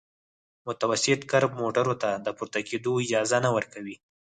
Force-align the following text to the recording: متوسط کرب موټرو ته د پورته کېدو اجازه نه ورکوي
متوسط 0.67 1.19
کرب 1.31 1.51
موټرو 1.61 1.93
ته 2.01 2.09
د 2.25 2.27
پورته 2.37 2.59
کېدو 2.69 2.91
اجازه 3.05 3.37
نه 3.45 3.49
ورکوي 3.57 3.95